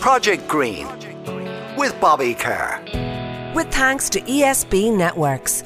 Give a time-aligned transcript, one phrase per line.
[0.00, 0.88] Project Green
[1.76, 2.80] with Bobby Kerr.
[3.54, 5.62] With thanks to ESB Networks,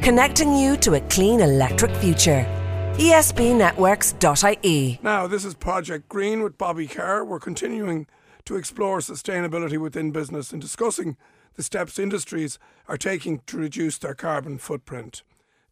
[0.00, 2.46] connecting you to a clean electric future.
[2.94, 4.98] ESBnetworks.ie.
[5.02, 7.22] Now, this is Project Green with Bobby Kerr.
[7.22, 8.06] We're continuing
[8.46, 11.18] to explore sustainability within business and discussing
[11.56, 12.58] the steps industries
[12.88, 15.22] are taking to reduce their carbon footprint.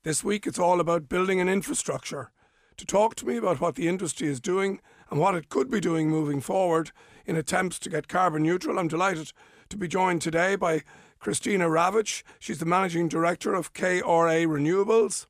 [0.02, 2.32] This week, it's all about building an infrastructure.
[2.77, 5.80] To talk to me about what the industry is doing and what it could be
[5.80, 6.91] doing moving forward
[7.27, 9.32] in attempts to get carbon neutral, I'm delighted
[9.71, 10.82] to be joined today by
[11.18, 12.22] Christina Ravitch.
[12.39, 15.27] She's the Managing Director of KRA Renewables.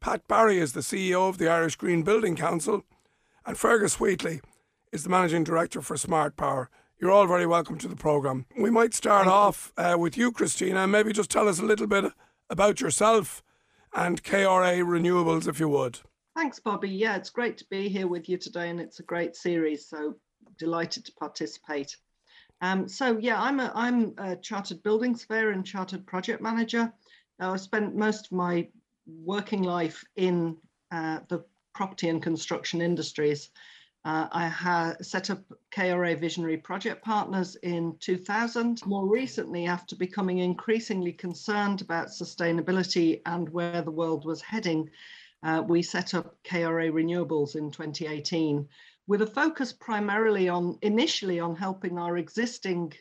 [0.00, 2.84] Pat Barry is the CEO of the Irish Green Building Council.
[3.46, 4.40] And Fergus Wheatley
[4.92, 6.68] is the Managing Director for Smart Power.
[7.00, 8.46] You're all very welcome to the programme.
[8.56, 11.86] We might start off uh, with you, Christina, and maybe just tell us a little
[11.86, 12.12] bit
[12.48, 13.42] about yourself
[13.94, 16.00] and KRA Renewables, if you would.
[16.34, 16.88] Thanks, Bobby.
[16.88, 19.86] Yeah, it's great to be here with you today, and it's a great series.
[19.86, 20.16] So
[20.58, 21.96] delighted to participate.
[22.60, 26.92] Um, so yeah, I'm a I'm a chartered building surveyor and chartered project manager.
[27.38, 28.68] Now, I spent most of my
[29.06, 30.56] working life in
[30.90, 33.50] uh, the property and construction industries.
[34.04, 38.84] Uh, I set up KRA Visionary Project Partners in 2000.
[38.84, 44.90] More recently, after becoming increasingly concerned about sustainability and where the world was heading,
[45.42, 48.68] uh, we set up KRA Renewables in 2018
[49.06, 52.92] with a focus primarily on initially on helping our existing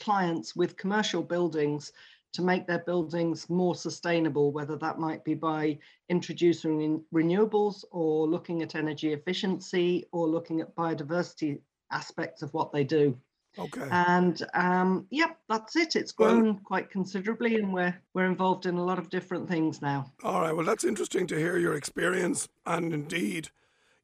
[0.00, 1.92] clients with commercial buildings
[2.32, 8.62] to make their buildings more sustainable, whether that might be by introducing renewables or looking
[8.62, 13.18] at energy efficiency or looking at biodiversity aspects of what they do.
[13.58, 13.88] Okay.
[13.90, 15.96] And um, yep, that's it.
[15.96, 19.82] It's grown well, quite considerably, and we're we're involved in a lot of different things
[19.82, 20.12] now.
[20.22, 20.54] All right.
[20.54, 23.48] Well, that's interesting to hear your experience, and indeed,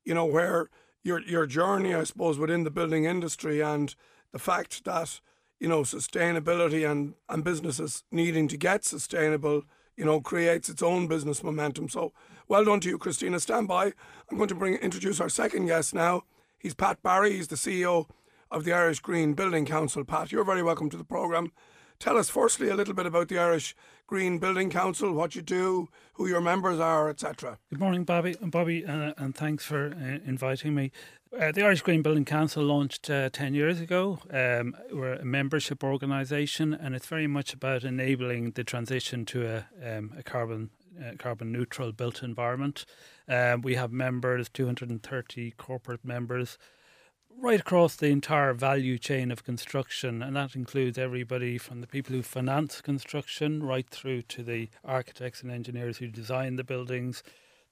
[0.05, 0.69] you know where
[1.03, 3.95] your your journey, I suppose, within the building industry, and
[4.33, 5.21] the fact that
[5.59, 9.63] you know, sustainability and, and businesses needing to get sustainable,
[9.97, 11.89] you know, creates its own business momentum.
[11.89, 12.13] So
[12.49, 13.41] well done to you, Christina.
[13.41, 13.93] Stand by.
[14.31, 16.25] I'm going to bring introduce our second guest now.
[16.59, 17.33] He's Pat Barry.
[17.33, 18.07] He's the CEO
[18.51, 20.05] of the Irish Green Building Council.
[20.05, 21.53] Pat, you're very welcome to the programme.
[21.99, 23.75] Tell us firstly a little bit about the Irish
[24.07, 27.59] Green Building Council, what you do, who your members are, etc.
[27.71, 28.37] Good morning, Bobby.
[28.41, 30.93] and Bobby, uh, and thanks for uh, inviting me.
[31.39, 34.21] Uh, the Irish Green Building Council launched uh, 10 years ago.
[34.31, 39.97] Um, we're a membership organisation and it's very much about enabling the transition to a,
[39.99, 42.87] um, a carbon uh, carbon neutral built environment.
[43.29, 46.57] Um, we have members, 230 corporate members,
[47.41, 52.15] right across the entire value chain of construction, and that includes everybody from the people
[52.15, 57.23] who finance construction right through to the architects and engineers who design the buildings,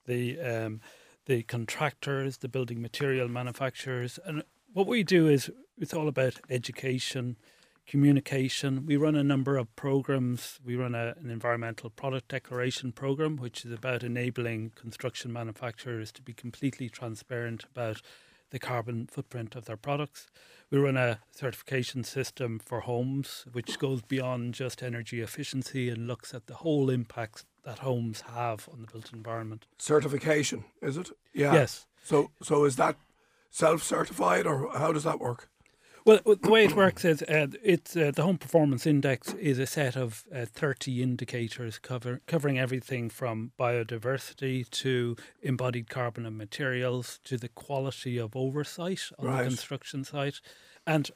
[0.06, 0.80] the um,
[1.26, 4.18] the contractors, the building material manufacturers.
[4.26, 4.42] And
[4.74, 7.36] what we do is it's all about education,
[7.86, 8.84] communication.
[8.84, 10.58] We run a number of programs.
[10.62, 16.22] We run a, an environmental product declaration program, which is about enabling construction manufacturers to
[16.22, 18.02] be completely transparent about
[18.54, 20.28] the carbon footprint of their products.
[20.70, 26.32] We run a certification system for homes, which goes beyond just energy efficiency and looks
[26.32, 29.66] at the whole impact that homes have on the built environment.
[29.76, 31.10] Certification, is it?
[31.32, 31.52] Yeah.
[31.52, 31.86] Yes.
[32.04, 32.94] So, so is that
[33.50, 35.48] self-certified, or how does that work?
[36.04, 39.66] Well, the way it works is uh, it's uh, the Home Performance Index is a
[39.66, 47.20] set of uh, 30 indicators cover, covering everything from biodiversity to embodied carbon and materials
[47.24, 49.38] to the quality of oversight on right.
[49.44, 50.42] the construction site.
[50.86, 51.10] And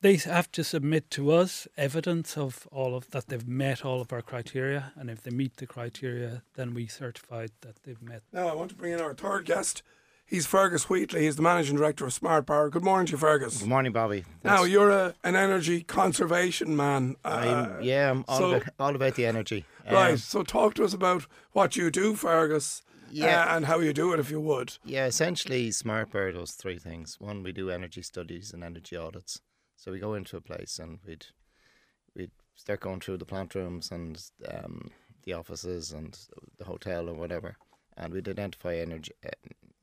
[0.00, 4.10] they have to submit to us evidence of all of that they've met all of
[4.10, 8.22] our criteria, and if they meet the criteria, then we certify that they've met.
[8.32, 9.82] Now I want to bring in our third guest.
[10.30, 11.22] He's Fergus Wheatley.
[11.24, 12.70] He's the managing director of Smart Power.
[12.70, 13.58] Good morning to you, Fergus.
[13.58, 14.24] Good morning, Bobby.
[14.42, 17.16] That's now you're a, an energy conservation man.
[17.24, 19.64] Uh, yeah, I'm all, so, about, all about the energy.
[19.90, 20.12] Right.
[20.12, 22.82] Um, so talk to us about what you do, Fergus.
[23.10, 24.78] Yeah, uh, and how you do it, if you would.
[24.84, 27.16] Yeah, essentially, Smart Power does three things.
[27.18, 29.40] One, we do energy studies and energy audits.
[29.74, 31.26] So we go into a place and we'd
[32.14, 34.92] we'd start going through the plant rooms and um,
[35.24, 36.16] the offices and
[36.58, 37.56] the hotel or whatever,
[37.96, 39.30] and we'd identify energy uh,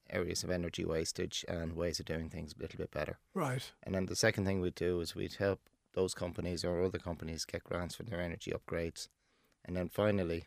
[0.09, 3.19] areas of energy wastage and ways of doing things a little bit better.
[3.33, 3.71] Right.
[3.83, 5.59] And then the second thing we'd do is we'd help
[5.93, 9.07] those companies or other companies get grants for their energy upgrades,
[9.65, 10.45] and then finally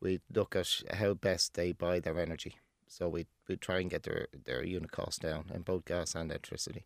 [0.00, 2.56] we'd look at how best they buy their energy.
[2.88, 6.30] So we'd, we'd try and get their, their unit cost down in both gas and
[6.30, 6.84] electricity.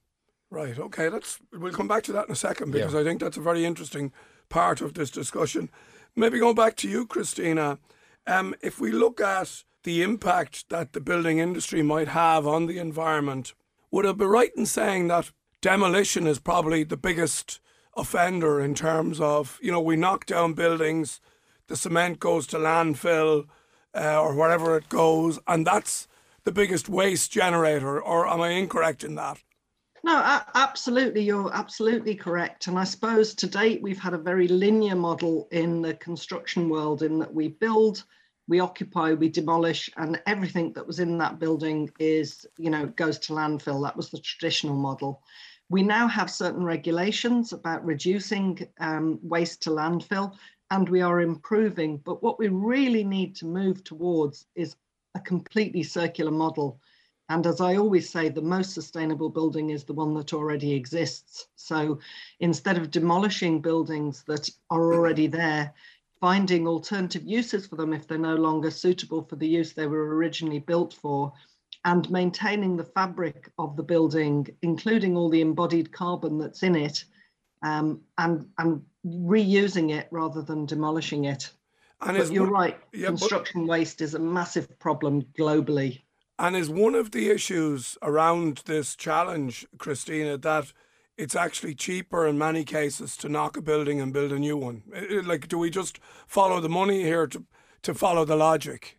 [0.51, 0.79] Right.
[0.79, 1.09] Okay.
[1.09, 1.39] Let's.
[1.53, 3.01] We'll come back to that in a second because yeah.
[3.01, 4.13] I think that's a very interesting
[4.49, 5.71] part of this discussion.
[6.17, 7.79] Maybe going back to you, Christina.
[8.27, 12.79] Um, if we look at the impact that the building industry might have on the
[12.79, 13.55] environment,
[13.91, 17.61] would it be right in saying that demolition is probably the biggest
[17.97, 21.21] offender in terms of, you know, we knock down buildings,
[21.67, 23.47] the cement goes to landfill
[23.95, 26.07] uh, or wherever it goes, and that's
[26.45, 28.01] the biggest waste generator.
[28.01, 29.43] Or am I incorrect in that?
[30.03, 31.23] No, absolutely.
[31.23, 32.67] You're absolutely correct.
[32.67, 37.03] And I suppose to date, we've had a very linear model in the construction world
[37.03, 38.05] in that we build,
[38.51, 43.17] we occupy, we demolish, and everything that was in that building is, you know, goes
[43.21, 43.81] to landfill.
[43.85, 45.23] That was the traditional model.
[45.69, 50.37] We now have certain regulations about reducing um, waste to landfill,
[50.73, 51.99] and we are improving.
[51.99, 54.75] But what we really need to move towards is
[55.15, 56.81] a completely circular model
[57.31, 61.47] and as I always say, the most sustainable building is the one that already exists.
[61.55, 62.01] So
[62.41, 65.73] instead of demolishing buildings that are already there,
[66.21, 70.15] finding alternative uses for them if they're no longer suitable for the use they were
[70.17, 71.33] originally built for,
[71.85, 77.05] and maintaining the fabric of the building, including all the embodied carbon that's in it,
[77.63, 81.51] um, and, and reusing it rather than demolishing it.
[82.03, 86.03] And but you're right, yeah, construction but, waste is a massive problem globally.
[86.39, 90.73] And is one of the issues around this challenge, Christina, that
[91.21, 94.83] it's actually cheaper in many cases to knock a building and build a new one?
[95.25, 97.45] Like, do we just follow the money here to,
[97.83, 98.99] to follow the logic?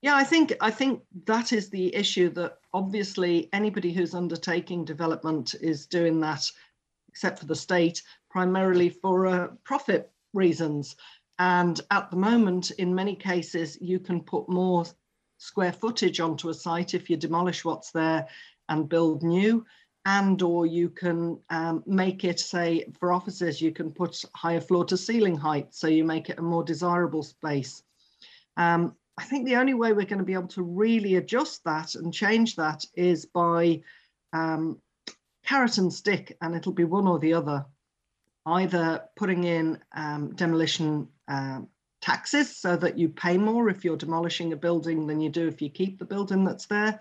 [0.00, 5.54] Yeah, I think I think that is the issue that obviously anybody who's undertaking development
[5.60, 6.48] is doing that,
[7.08, 10.96] except for the state, primarily for uh, profit reasons.
[11.38, 14.86] And at the moment, in many cases, you can put more
[15.36, 18.28] square footage onto a site if you demolish what's there
[18.68, 19.66] and build new
[20.06, 24.84] and or you can um, make it say for offices you can put higher floor
[24.84, 27.82] to ceiling height so you make it a more desirable space.
[28.56, 31.94] Um, i think the only way we're going to be able to really adjust that
[31.94, 33.82] and change that is by
[34.32, 34.80] um,
[35.44, 37.64] carrot and stick and it'll be one or the other.
[38.46, 41.68] Either putting in um, demolition um,
[42.00, 45.60] taxes so that you pay more if you're demolishing a building than you do if
[45.60, 47.00] you keep the building that's there,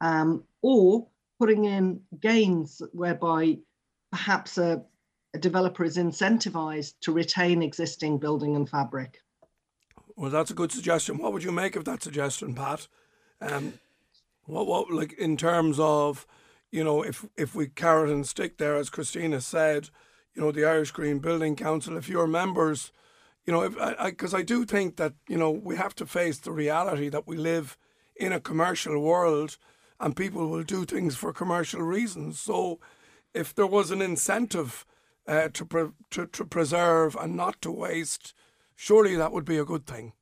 [0.00, 1.06] um, or
[1.42, 3.58] putting in gains whereby
[4.12, 4.80] perhaps a,
[5.34, 9.18] a developer is incentivized to retain existing building and fabric.
[10.14, 11.18] Well, that's a good suggestion.
[11.18, 12.86] What would you make of that suggestion, Pat?
[13.40, 13.72] Um,
[14.44, 16.28] what, what, like in terms of,
[16.70, 19.90] you know, if if we carrot and stick there, as Christina said,
[20.36, 22.92] you know, the Irish Green Building Council, if your members
[23.46, 23.68] you know,
[24.04, 27.08] because I, I, I do think that you know we have to face the reality
[27.08, 27.76] that we live
[28.14, 29.58] in a commercial world,
[30.02, 32.40] and people will do things for commercial reasons.
[32.40, 32.80] So,
[33.32, 34.84] if there was an incentive
[35.26, 38.34] uh, to, pre- to to preserve and not to waste,
[38.74, 40.12] surely that would be a good thing.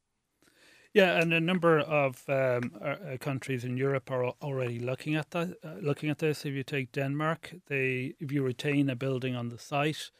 [0.92, 5.56] Yeah, and a number of um, uh, countries in Europe are already looking at that.
[5.64, 9.48] Uh, looking at this, if you take Denmark, they if you retain a building on
[9.48, 10.10] the site,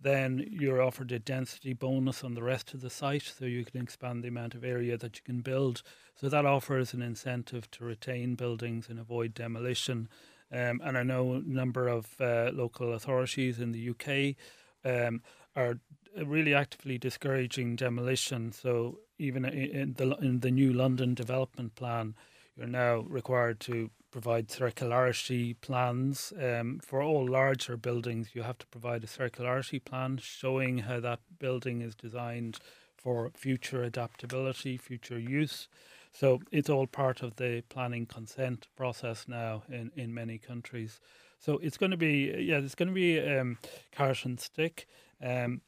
[0.00, 3.80] then you're offered a density bonus on the rest of the site, so you can
[3.80, 5.82] expand the amount of area that you can build.
[6.14, 10.08] So that offers an incentive to retain buildings and avoid demolition.
[10.52, 14.36] Um, and I know a number of uh, local authorities in the UK
[14.84, 15.22] um,
[15.56, 15.78] are
[16.24, 18.52] really actively discouraging demolition.
[18.52, 22.14] So even in the in the new London development plan,
[22.56, 28.30] you're now required to provide circularity plans um, for all larger buildings.
[28.34, 32.58] You have to provide a circularity plan showing how that building is designed
[32.96, 35.68] for future adaptability, future use.
[36.12, 40.98] So it's all part of the planning consent process now in, in many countries.
[41.38, 43.58] So it's going to be yeah, it's going to be um,
[43.92, 44.86] carrot and stick.
[45.22, 45.60] Um,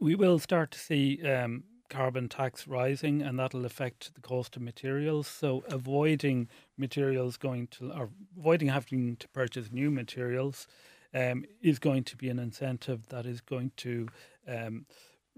[0.00, 4.62] we will start to see um, carbon tax rising, and that'll affect the cost of
[4.62, 5.26] materials.
[5.26, 10.66] So avoiding materials going to or avoiding having to purchase new materials
[11.12, 14.08] um, is going to be an incentive that is going to
[14.48, 14.86] um,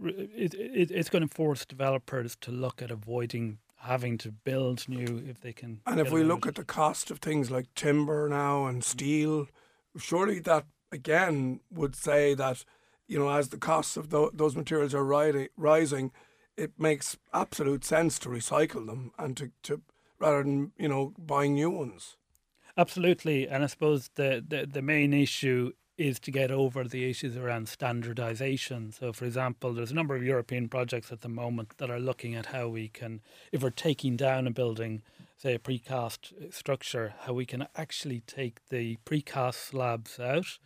[0.00, 5.22] it, it, it's going to force developers to look at avoiding having to build new
[5.28, 5.80] if they can.
[5.86, 9.48] And if we look at the cost of things like timber now and steel,
[9.98, 12.64] surely that again would say that
[13.08, 16.12] you know as the costs of th- those materials are ri- rising
[16.56, 19.82] it makes absolute sense to recycle them and to, to
[20.18, 22.16] rather than you know buying new ones.
[22.76, 27.36] Absolutely, and I suppose the, the, the main issue is to get over the issues
[27.36, 28.92] around standardization.
[28.92, 32.34] So, for example, there's a number of European projects at the moment that are looking
[32.34, 33.20] at how we can,
[33.52, 35.02] if we're taking down a building,
[35.36, 40.58] say a precast structure, how we can actually take the precast slabs out,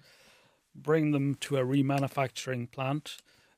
[0.74, 3.16] bring them to a remanufacturing plant,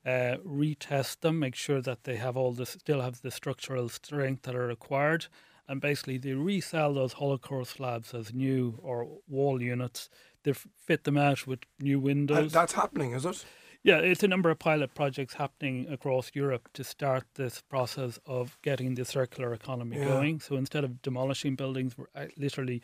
[0.08, 4.42] uh, retest them, make sure that they have all this, still have the structural strength
[4.44, 5.22] that are required,
[5.68, 8.96] and basically they resell those hollow core slabs as new or
[9.36, 10.00] wall units.
[10.44, 10.52] they
[10.88, 12.38] fit them out with new windows.
[12.38, 13.44] And that's happening, is it?
[13.82, 18.44] Yeah, it's a number of pilot projects happening across Europe to start this process of
[18.62, 20.04] getting the circular economy Yeah.
[20.14, 20.40] going.
[20.40, 22.80] So instead of demolishing buildings, we're uh, literally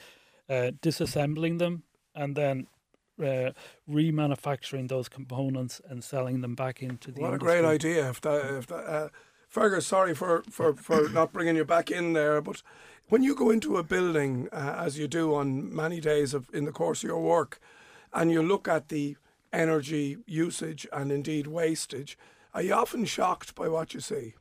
[0.49, 1.75] uh, disassembling them
[2.15, 2.67] and then
[3.21, 3.51] uh,
[3.89, 8.09] remanufacturing those components and selling them back into the What a great idea!
[8.11, 9.09] If that, if that, uh,
[9.49, 12.63] Fergus, sorry for, for, for not bringing you back in there, but
[13.09, 16.65] when you go into a building, uh, as you do on many days of in
[16.65, 17.61] the course of your work,
[18.13, 19.17] and you look at the
[19.53, 22.19] energy usage and indeed wastage,
[22.53, 24.35] are you often shocked by what you see?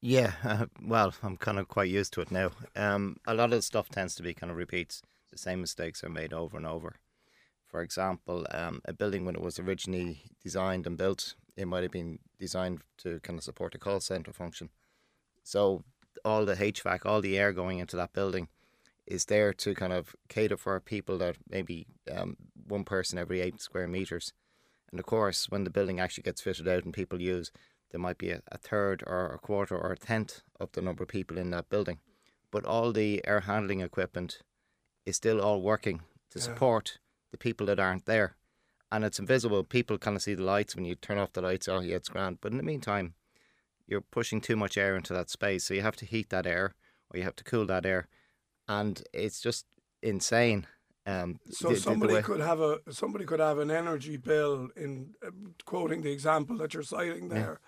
[0.00, 2.52] Yeah, uh, well, I'm kind of quite used to it now.
[2.74, 5.02] Um, a lot of the stuff tends to be kind of repeats.
[5.30, 6.96] The same mistakes are made over and over.
[7.70, 11.92] For example, um, a building when it was originally designed and built, it might have
[11.92, 14.70] been designed to kind of support a call center function.
[15.44, 15.84] So
[16.24, 18.48] all the HVAC, all the air going into that building,
[19.06, 22.36] is there to kind of cater for people that maybe um,
[22.66, 24.32] one person every eight square meters.
[24.90, 27.52] And of course, when the building actually gets fitted out and people use,
[27.90, 31.04] there might be a, a third or a quarter or a tenth of the number
[31.04, 31.98] of people in that building.
[32.50, 34.40] But all the air handling equipment
[35.06, 36.44] is still all working to Yeah.
[36.44, 36.98] support
[37.30, 38.36] the people that aren't there.
[38.92, 39.62] And it's invisible.
[39.62, 41.68] People kind of see the lights when you turn off the lights.
[41.68, 42.38] Oh, yeah, it's grand.
[42.40, 43.14] But in the meantime,
[43.86, 45.64] you're pushing too much air into that space.
[45.64, 46.74] So you have to heat that air
[47.10, 48.08] or you have to cool that air.
[48.68, 49.66] And it's just
[50.02, 50.66] insane.
[51.06, 54.70] Um, So the- the- the somebody could have a somebody could have an energy bill
[54.76, 55.30] in uh,
[55.64, 57.60] quoting the example that you're citing there,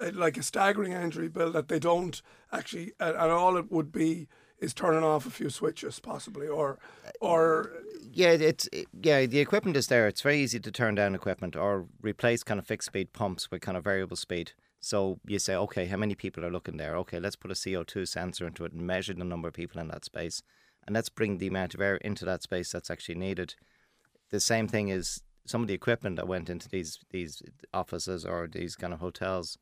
[0.00, 3.92] uh, like a staggering energy bill that they don't actually, and, and all it would
[3.92, 4.28] be
[4.60, 6.78] is turning off a few switches possibly, or
[7.20, 7.72] or
[8.12, 8.68] Yeah, it's
[9.02, 9.26] yeah.
[9.26, 10.08] The equipment is there.
[10.08, 13.62] It's very easy to turn down equipment or replace kind of fixed speed pumps with
[13.62, 14.52] kind of variable speed.
[14.80, 16.96] So you say, okay, how many people are looking there?
[16.96, 19.80] Okay, let's put a CO two sensor into it and measure the number of people
[19.80, 20.42] in that space,
[20.86, 23.54] and let's bring the amount of air into that space that's actually needed.
[24.30, 28.48] The same thing is some of the equipment that went into these these offices or
[28.48, 29.58] these kind of hotels,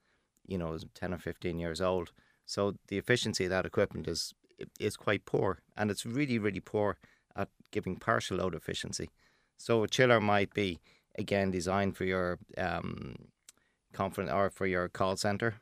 [0.47, 2.13] you know, is ten or fifteen years old.
[2.47, 4.33] So the efficiency of that equipment is
[4.81, 6.97] is quite poor, and it's really really poor
[7.37, 9.11] at giving partial load efficiency.
[9.57, 10.81] So a chiller might be
[11.19, 13.17] again designed for your um,
[13.93, 15.57] conference or for your call center,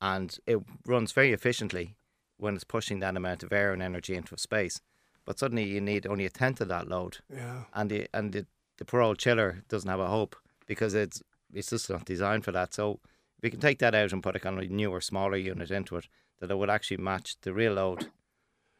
[0.00, 1.96] and it runs very efficiently
[2.38, 4.80] when it's pushing that amount of air and energy into a space.
[5.24, 8.46] But suddenly you need only a tenth of that load, yeah, and the and the,
[8.78, 12.52] the poor old chiller doesn't have a hope because it's it's just not designed for
[12.52, 12.74] that.
[12.74, 13.00] So
[13.38, 15.96] if you can take that out and put a kind of newer, smaller unit into
[15.96, 16.08] it,
[16.40, 18.06] that it would actually match the real load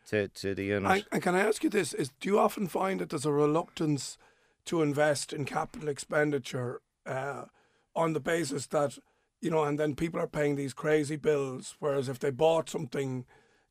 [0.09, 0.91] to to the unit.
[0.91, 3.33] and, and can I ask you this: Is do you often find that there's a
[3.33, 4.19] reluctance
[4.67, 7.45] to invest in capital expenditure uh,
[7.95, 8.99] on the basis that
[9.41, 13.27] you know, and then people are paying these crazy bills, whereas if they bought something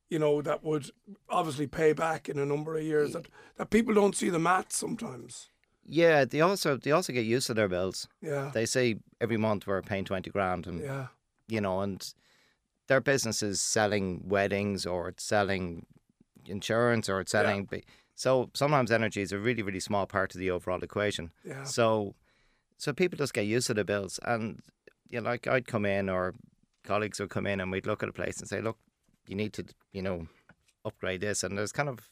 [0.10, 0.92] you know, that would
[1.30, 3.14] obviously pay back in a number of years.
[3.14, 3.28] That
[3.58, 5.50] that people don't see the maths sometimes.
[5.88, 8.08] Yeah, they also they also get used to their bills.
[8.22, 11.08] Yeah, They say every month we're paying twenty grand, and yeah,
[11.48, 12.14] you know, and
[12.88, 15.86] their business is selling weddings or it's selling
[16.48, 17.66] insurance or it's selling.
[17.66, 17.84] bi-
[18.16, 21.32] So sometimes energy is a really really small part of the overall equation.
[21.44, 21.64] yeah.
[21.64, 22.16] So,
[22.78, 24.62] so people just get used to the bills, and
[25.10, 26.34] you know, like I'd come in or
[26.84, 28.78] colleagues would come in and we'd look at a place and say, look,
[29.28, 30.28] you need to, you know,
[30.84, 32.10] upgrade this, and there's kind of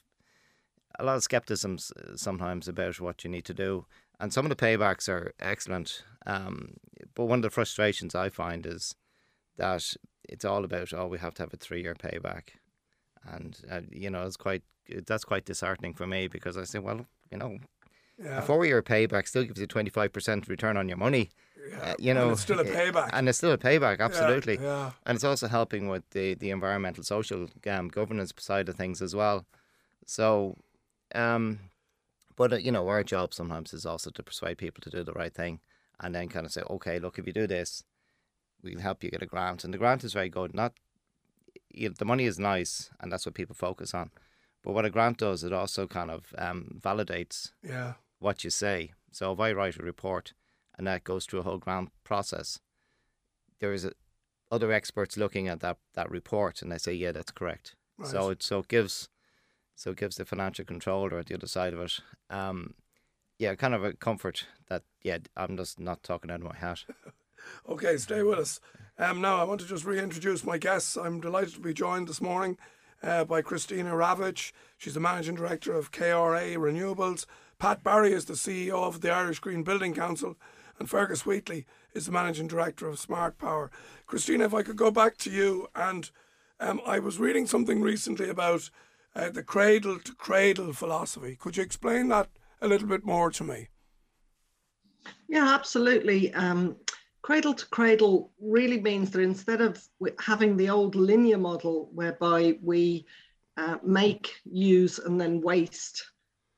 [1.00, 1.78] a lot of skepticism
[2.16, 3.86] sometimes about what you need to do,
[4.20, 6.04] and some of the paybacks are excellent.
[6.26, 6.76] Um,
[7.16, 8.96] but one of the frustrations I find is
[9.58, 9.96] that
[10.30, 12.50] it's all about oh, we have to have a three-year payback,
[13.32, 14.64] and uh, you know, it's quite
[15.08, 17.58] that's quite disheartening for me because I say, well, you know,
[18.22, 18.40] yeah.
[18.40, 21.30] a four-year payback still gives you twenty-five percent return on your money.
[21.70, 21.92] yeah.
[21.92, 23.10] uh, you And know, it's still a uh, payback.
[23.14, 24.58] and it's still a payback, absolutely.
[24.62, 29.02] Yeah, And it's also helping with the, the environmental, social um, governance side of things
[29.02, 29.46] as well.
[30.06, 30.58] So,
[31.16, 31.60] um,
[32.36, 35.14] but uh, you know, our job sometimes is also to persuade people to do the
[35.14, 35.62] right thing,
[36.02, 37.84] and then kind of say, okay, look, if you do this,
[38.62, 40.54] we'll help you get a grant, and the grant is very good.
[40.54, 40.74] Not
[41.74, 44.12] you know, the money is nice, and that's what people focus on.
[44.64, 48.94] But what a grant does, it also kind of um, validates yeah, what you say.
[49.12, 50.34] So if I write a report
[50.78, 52.60] and that goes through a whole grant process,
[53.60, 53.92] there is a,
[54.50, 57.76] other experts looking at that, that report and they say, yeah, that's correct.
[58.06, 59.10] So it so it gives
[59.76, 62.00] so it gives the financial controller at the other side of it,
[62.30, 62.74] um,
[63.38, 66.86] yeah, kind of a comfort that yeah, I'm just not talking out of my hat.
[67.68, 68.60] Okay, stay with us.
[68.98, 70.96] Um, now, I want to just reintroduce my guests.
[70.96, 72.58] I'm delighted to be joined this morning
[73.02, 74.52] uh, by Christina Ravich.
[74.78, 77.26] She's the Managing Director of KRA Renewables.
[77.58, 80.36] Pat Barry is the CEO of the Irish Green Building Council.
[80.80, 83.72] And Fergus Wheatley is the Managing Director of Smart Power.
[84.06, 86.10] Christina, if I could go back to you, and
[86.60, 88.70] um, I was reading something recently about
[89.16, 91.36] uh, the cradle to cradle philosophy.
[91.36, 92.30] Could you explain that
[92.62, 93.68] a little bit more to me?
[95.28, 96.34] Yeah, absolutely.
[96.34, 96.76] Um,
[97.24, 99.82] cradle to cradle really means that instead of
[100.20, 103.06] having the old linear model whereby we
[103.58, 106.06] uh, make, use, and then waste,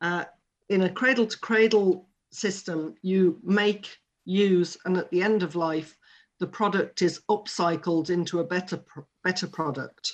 [0.01, 0.25] uh,
[0.69, 5.95] in a cradle to cradle system, you make, use, and at the end of life,
[6.39, 8.83] the product is upcycled into a better,
[9.23, 10.13] better product.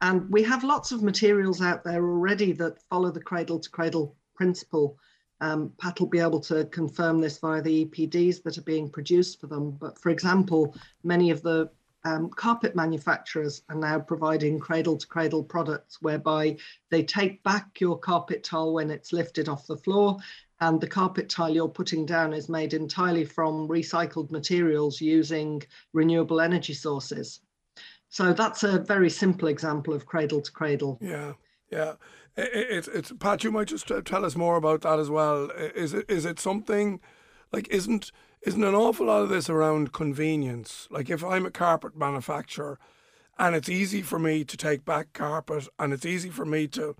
[0.00, 4.16] And we have lots of materials out there already that follow the cradle to cradle
[4.34, 4.98] principle.
[5.44, 9.40] Um, Pat will be able to confirm this via the EPDs that are being produced
[9.40, 9.72] for them.
[9.72, 11.68] But for example, many of the
[12.04, 16.56] um, carpet manufacturers are now providing cradle to cradle products whereby
[16.90, 20.16] they take back your carpet tile when it's lifted off the floor
[20.60, 26.40] and the carpet tile you're putting down is made entirely from recycled materials using renewable
[26.40, 27.40] energy sources.
[28.08, 30.98] So that's a very simple example of cradle to cradle.
[31.02, 31.32] Yeah,
[31.70, 31.94] yeah.
[32.36, 33.44] It, it's Pat.
[33.44, 35.50] You might just tell us more about that as well.
[35.50, 37.00] Is it is it something
[37.52, 38.10] like isn't
[38.42, 40.88] isn't an awful lot of this around convenience?
[40.90, 42.78] Like if I'm a carpet manufacturer,
[43.38, 46.96] and it's easy for me to take back carpet, and it's easy for me to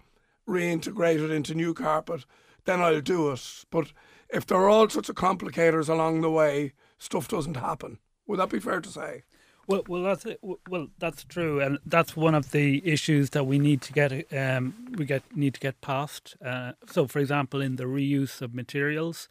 [0.49, 2.25] reintegrate it into new carpet,
[2.65, 3.65] then I'll do it.
[3.71, 3.93] But
[4.29, 7.99] if there are all sorts of complicators along the way, stuff doesn't happen.
[8.27, 9.25] Would that be fair to say?
[9.67, 10.27] Well, well, that's
[10.69, 14.13] well, that's true, and that's one of the issues that we need to get.
[14.33, 16.37] Um, we get need to get past.
[16.45, 19.27] Uh, so, for example, in the reuse of materials,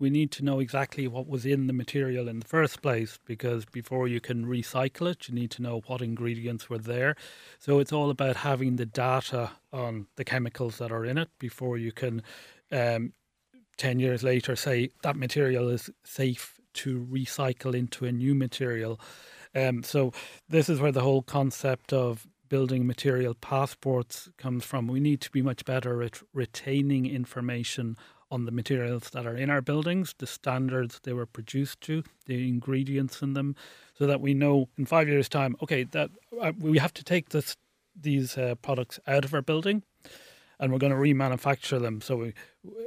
[0.00, 3.64] we need to know exactly what was in the material in the first place, because
[3.64, 7.14] before you can recycle it, you need to know what ingredients were there.
[7.60, 11.78] So, it's all about having the data on the chemicals that are in it before
[11.78, 12.24] you can,
[12.72, 13.12] um,
[13.76, 18.98] ten years later, say that material is safe to recycle into a new material.
[19.54, 20.12] Um, so
[20.48, 24.86] this is where the whole concept of building material passports comes from.
[24.86, 27.96] We need to be much better at retaining information
[28.30, 32.48] on the materials that are in our buildings, the standards they were produced to, the
[32.48, 33.54] ingredients in them,
[33.94, 37.30] so that we know in five years' time, okay, that uh, we have to take
[37.30, 37.56] this
[37.98, 39.82] these uh, products out of our building,
[40.58, 42.00] and we're going to remanufacture them.
[42.00, 42.34] So we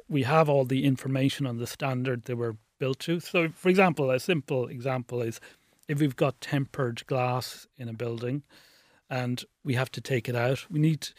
[0.09, 3.19] we have all the information on the standard they were built to.
[3.19, 5.39] So, for example, a simple example is
[5.89, 8.43] if we've got tempered glass in a building
[9.09, 11.09] and we have to take it out, we need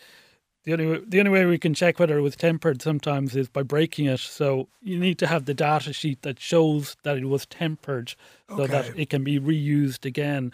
[0.65, 3.49] the only way, the only way we can check whether it was tempered sometimes is
[3.49, 4.21] by breaking it.
[4.21, 8.15] So you need to have the data sheet that shows that it was tempered,
[8.55, 8.73] so Okay.
[8.73, 10.53] that it can be reused again.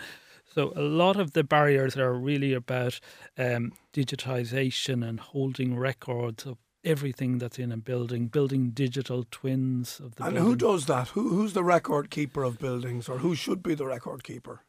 [0.55, 2.99] So a lot of the barriers are really about
[3.37, 10.15] um, digitization and holding records of everything that's in a building, building digital twins of
[10.15, 10.27] the building.
[10.27, 10.51] And building.
[10.51, 11.09] who does that?
[11.09, 14.63] Who who's the record keeper of buildings, or who should be the record keeper?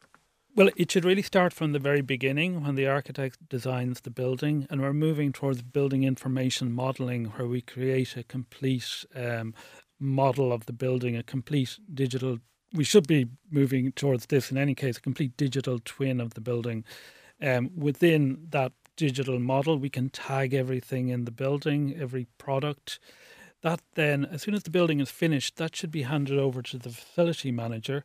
[0.54, 4.66] Well, it should really start from the very beginning when the architect designs the building,
[4.68, 9.54] and we're moving towards building information modeling, where we create a complete um,
[10.00, 12.38] model of the building, a complete digital.
[12.72, 16.40] We should be moving towards this in any case, a complete digital twin of the
[16.40, 16.84] building.
[17.40, 22.98] Um, within that digital model, we can tag everything in the building, every product.
[23.62, 26.76] That then, as soon as the building is finished, that should be handed over to
[26.78, 28.04] the facility manager,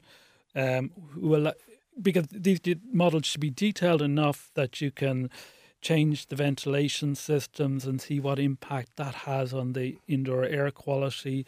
[0.55, 1.53] um, who will
[2.01, 2.59] because these
[2.91, 5.29] models should be detailed enough that you can
[5.81, 11.45] change the ventilation systems and see what impact that has on the indoor air quality.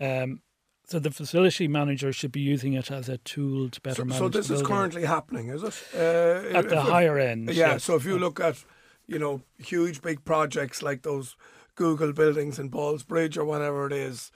[0.00, 0.40] Um,
[0.86, 4.18] so the facility manager should be using it as a tool to better So, manage
[4.18, 5.82] so this is currently happening, is it?
[5.94, 7.48] Uh, at the higher end.
[7.48, 7.72] Yeah.
[7.72, 7.84] yes.
[7.84, 8.62] So if you look at,
[9.06, 11.36] you know, huge big projects like those
[11.74, 14.30] Google buildings in Ballsbridge or whatever it is,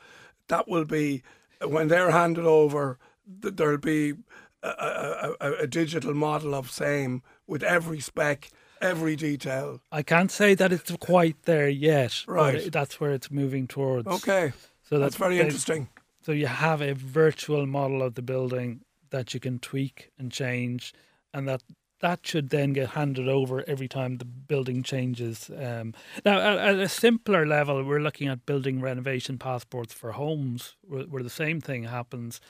[0.48, 1.22] that will be
[1.64, 2.98] when they're handed over.
[3.42, 4.14] th- There'll be
[4.62, 8.50] a, a, a, digital model of same with every spec,
[8.80, 9.80] every detail.
[9.92, 12.64] I can't say that it's quite there yet, Right.
[12.64, 14.08] but that's where it's moving towards.
[14.08, 14.52] Okay,
[14.82, 15.88] so that's very they- interesting.
[16.22, 20.92] So you have a virtual model of the building that you can tweak and change,
[21.32, 21.62] and that
[22.00, 25.50] that should then get handed over every time the building changes.
[25.56, 30.76] Um, now, at, at a simpler level, we're looking at building renovation passports for homes,
[30.82, 32.40] where, where the same thing happens,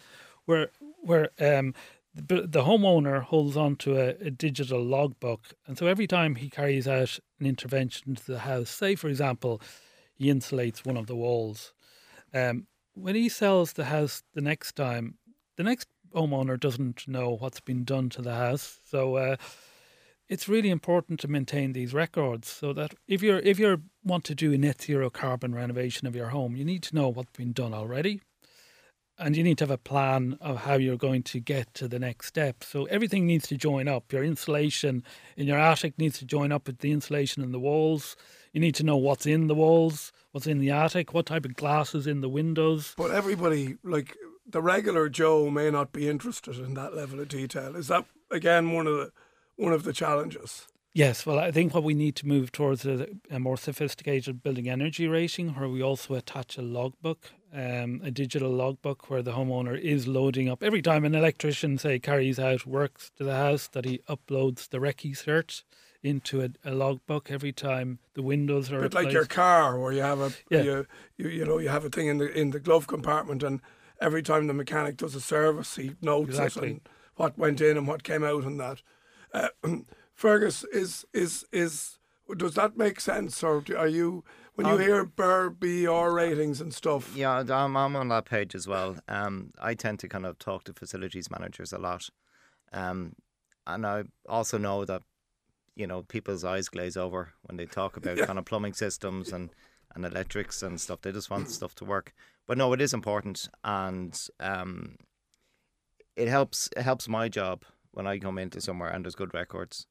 [0.45, 1.75] where where um,
[2.15, 6.51] the, the homeowner holds on to a, a digital logbook, and so every time he
[6.51, 9.61] carries out an intervention to the house, say for example,
[10.15, 11.73] he insulates one of the walls.
[12.35, 15.15] Um, when he sells the house the next time,
[15.57, 18.81] the next homeowner doesn't know what's been done to the house.
[18.85, 19.37] So uh,
[20.29, 24.35] it's really important to maintain these records so that if you're if you want to
[24.35, 27.53] do a net zero carbon renovation of your home, you need to know what's been
[27.53, 28.21] done already.
[29.21, 31.99] And you need to have a plan of how you're going to get to the
[31.99, 32.63] next step.
[32.63, 34.13] So everything needs to join up.
[34.13, 35.03] Your insulation
[35.37, 38.15] in your attic needs to join up with the insulation in the walls.
[38.53, 41.57] You need to know what's in the walls, what's in the attic, what type of
[41.57, 42.95] glass is in the windows.
[42.97, 44.17] But everybody, like
[44.49, 47.77] the regular Joe may not be interested in that level of detail.
[47.77, 49.13] Is that again one of the
[49.57, 50.67] one of the challenges?
[50.95, 54.69] Yes, well, I think what we need to move towards a, a more sophisticated building
[54.69, 59.79] energy rating, where we also attach a logbook, um, a digital logbook, where the homeowner
[59.79, 63.85] is loading up every time an electrician, say, carries out works to the house, that
[63.85, 65.63] he uploads the RECI cert
[66.03, 69.93] into a, a logbook every time the windows are A bit like your car, where
[69.93, 70.63] you have a Yeah.
[70.63, 73.61] you, you you know you have a thing in the in the glove compartment, and
[74.01, 76.69] every time the mechanic does a service, he notes Exactly.
[76.69, 76.81] it and
[77.17, 78.83] what went in and what came out and that.
[79.33, 79.49] Uh,
[80.15, 81.99] Fergus is is is
[82.37, 86.75] does that make sense, or are you when you Um, hear BER BR ratings and
[86.75, 87.17] stuff?
[87.17, 88.97] Yeah, I'm, I'm on that page as well.
[89.09, 92.11] Um, I tend to kind of talk to facilities managers a lot,
[92.73, 93.15] um,
[93.67, 95.03] and I also know that
[95.77, 98.27] you know people's eyes glaze over when they talk about Yeah.
[98.27, 99.51] kind of plumbing systems and
[99.95, 101.01] and electrics and stuff.
[101.01, 102.13] They just want stuff to work.
[102.49, 104.97] But no, it is important, and um,
[106.17, 106.69] it helps.
[106.77, 109.87] It helps my job when I come into somewhere and there's good records.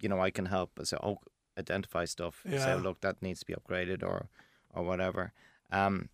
[0.00, 0.70] You know, I can help.
[0.80, 1.18] I say, oh,
[1.58, 2.42] identify stuff.
[2.58, 4.28] Say, look, that needs to be upgraded or
[4.74, 5.32] or whatever.
[5.70, 6.08] Um,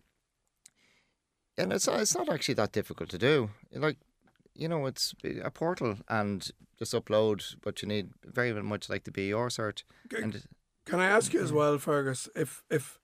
[1.57, 3.49] and it's it's not actually that difficult to do.
[3.73, 3.97] Like,
[4.53, 8.09] you know, it's a portal and just upload what you need.
[8.25, 9.83] Very much like the BER cert.
[10.09, 10.43] G- And
[10.85, 12.99] Can I ask you as well, Fergus, if if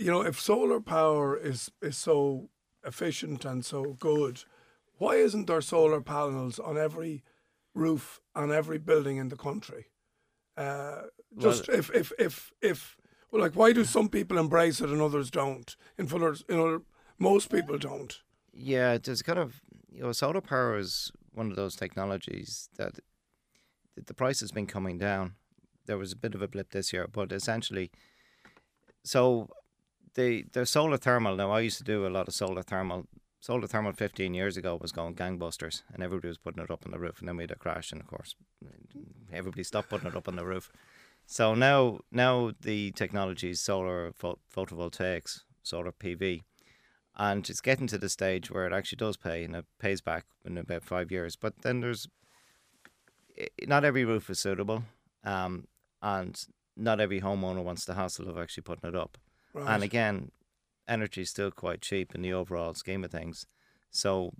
[0.00, 2.48] you know if solar power is is so
[2.84, 4.44] efficient and so good,
[4.98, 7.22] why isn't there solar panels on every
[7.74, 9.86] roof on every building in the country?
[10.56, 11.02] Uh,
[11.38, 12.96] just if if if if
[13.30, 15.76] well, like why do some people embrace it and others don't?
[15.98, 16.82] In others, in other,
[17.18, 18.22] most people don't.
[18.52, 19.60] yeah, there's kind of
[19.92, 23.00] you know, solar power is one of those technologies that
[23.96, 25.34] that the price has been coming down.
[25.86, 27.90] There was a bit of a blip this year, but essentially,
[29.04, 29.50] so
[30.14, 31.36] the the solar thermal.
[31.36, 33.06] Now, I used to do a lot of solar thermal.
[33.42, 36.92] Solar thermal 15 years ago was going gangbusters, and everybody was putting it up on
[36.92, 38.34] the roof, and then we had a crash, and of course,
[39.32, 40.70] everybody stopped putting it up on the roof.
[41.24, 46.42] So now, now the technology is solar pho- photovoltaics, solar PV,
[47.16, 50.26] and it's getting to the stage where it actually does pay, and it pays back
[50.44, 51.34] in about five years.
[51.34, 52.08] But then there's
[53.66, 54.84] not every roof is suitable,
[55.24, 55.66] um,
[56.02, 56.44] and
[56.76, 59.16] not every homeowner wants the hassle of actually putting it up.
[59.52, 59.74] Right.
[59.74, 60.30] And again,
[60.88, 63.46] energy is still quite cheap in the overall scheme of things.
[63.90, 64.32] So,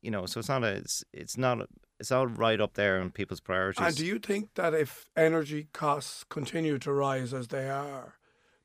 [0.00, 1.68] you know, so it's not a, it's it's not a,
[2.00, 3.86] it's all right up there in people's priorities.
[3.86, 8.14] And do you think that if energy costs continue to rise as they are,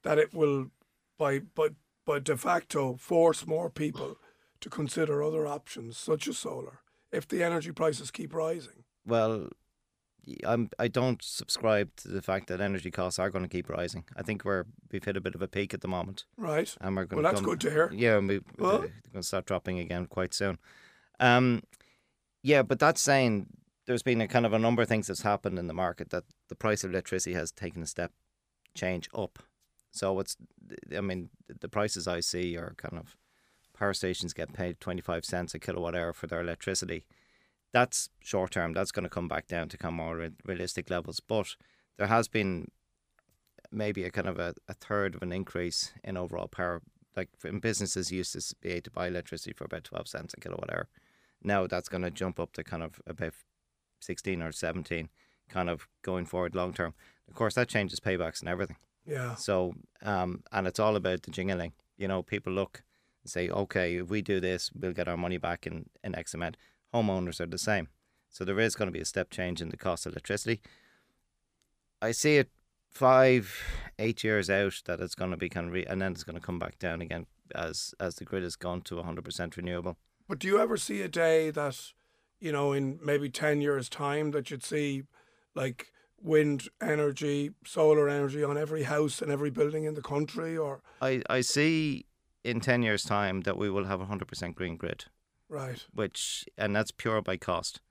[0.03, 0.67] that it will,
[1.17, 1.69] by by
[2.05, 4.17] by de facto, force more people
[4.61, 6.79] to consider other options such as solar
[7.11, 8.83] if the energy prices keep rising?
[9.05, 9.49] Well,
[10.45, 14.03] I'm I don't subscribe to the fact that energy costs are going to keep rising.
[14.15, 16.75] I think we're we've hit a bit of a peak at the moment, Right.
[16.81, 17.91] and we're going to Well, that's come, good to hear.
[17.93, 20.57] Yeah, and we, Well- they're going to start dropping again quite soon.
[21.19, 21.63] Um,
[22.43, 23.47] yeah, but that's saying
[23.85, 26.25] there's been a kind of a number of things that's happened in the market that
[26.49, 28.11] the price of electricity has taken a step
[28.75, 29.39] change up.
[29.91, 30.35] So it's,
[30.95, 31.29] I mean,
[31.61, 33.15] the prices I see are kind of
[33.73, 37.05] power stations get paid 25 cents a kilowatt hour for their electricity.
[37.73, 38.73] That's short term.
[38.73, 41.19] That's going to come back down to kind of more re- realistic levels.
[41.19, 41.55] But
[41.97, 42.69] there has been
[43.71, 46.81] maybe a kind of a, a third of an increase in overall power.
[47.15, 50.39] Like in businesses used to be able to buy electricity for about 12 cents a
[50.39, 50.87] kilowatt hour.
[51.43, 53.33] Now that's going to jump up to kind of about
[53.99, 55.09] 16 or 17
[55.49, 56.93] kind of going forward long term.
[57.27, 58.77] Of course, that changes paybacks and everything.
[59.05, 59.35] Yeah.
[59.35, 61.73] So, um, and it's all about the jingling.
[61.97, 62.83] You know, people look
[63.23, 66.33] and say, okay, if we do this, we'll get our money back in, in X
[66.33, 66.57] amount.
[66.93, 67.89] Homeowners are the same.
[68.29, 70.61] So there is going to be a step change in the cost of electricity.
[72.01, 72.49] I see it
[72.91, 73.53] five,
[73.99, 76.35] eight years out that it's going to be kind of, re- and then it's going
[76.35, 79.97] to come back down again as as the grid has gone to 100% renewable.
[80.27, 81.93] But do you ever see a day that,
[82.39, 85.03] you know, in maybe 10 years' time, that you'd see
[85.55, 90.57] like wind energy, solar energy on every house and every building in the country?
[90.57, 92.05] Or, I, I see
[92.43, 95.05] in 10 years' time that we will have a 100% green grid.
[95.49, 95.85] Right.
[95.93, 97.81] which and that's pure by cost.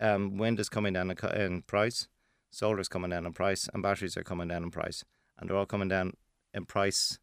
[0.00, 2.08] Um, wind is coming down in price,
[2.50, 5.04] solar is coming down in price, and batteries are coming down in price,
[5.38, 6.14] and they're all coming down
[6.52, 7.18] in price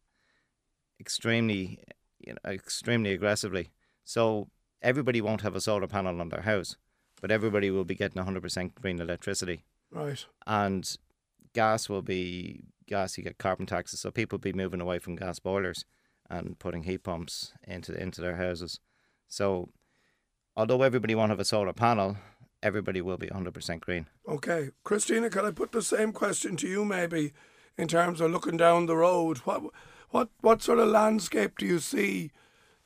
[1.00, 1.80] extremely,
[2.18, 3.70] you know, extremely aggressively.
[4.04, 4.48] So
[4.80, 6.76] everybody won't have a solar panel on their house,
[7.20, 10.24] but everybody will be getting 100% green electricity, Right.
[10.46, 10.96] and
[11.52, 13.16] gas will be gas.
[13.18, 15.84] You get carbon taxes, so people will be moving away from gas boilers
[16.30, 18.80] and putting heat pumps into into their houses.
[19.32, 19.70] So,
[20.54, 22.18] although everybody won't have a solar panel,
[22.62, 24.06] everybody will be 100% green.
[24.28, 24.72] Okay.
[24.84, 27.32] Christina, can I put the same question to you maybe
[27.78, 29.38] in terms of looking down the road?
[29.38, 29.62] What
[30.10, 32.30] what what sort of landscape do you see,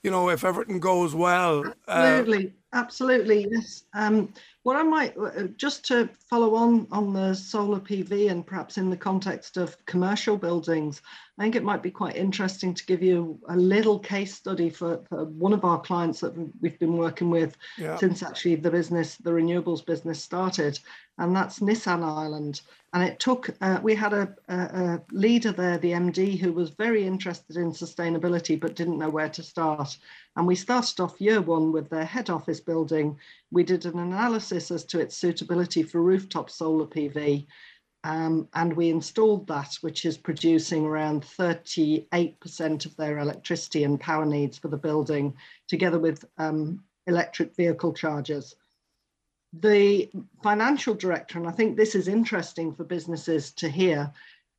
[0.04, 1.66] you know, if everything goes well.
[1.66, 3.84] Uh, absolutely, uh, absolutely, yes.
[3.94, 8.78] Um, what I might uh, just to follow on on the solar PV and perhaps
[8.78, 11.02] in the context of commercial buildings,
[11.38, 15.02] I think it might be quite interesting to give you a little case study for,
[15.08, 17.96] for one of our clients that we've been working with yeah.
[17.96, 20.78] since actually the business, the renewables business started,
[21.18, 22.60] and that's Nissan Ireland.
[22.92, 26.70] And it took, uh, we had a, a, a, leader there, the MD, who was
[26.70, 29.96] very interested in sustainability but didn't know where to start.
[30.36, 33.18] And we started off year one with their head office building.
[33.50, 37.46] We did an analysis as to its suitability for rooftop solar PV.
[38.04, 44.24] Um, and we installed that, which is producing around 38% of their electricity and power
[44.24, 45.34] needs for the building,
[45.66, 48.54] together with um, electric vehicle chargers.
[49.60, 50.10] The
[50.42, 54.12] financial director, and I think this is interesting for businesses to hear,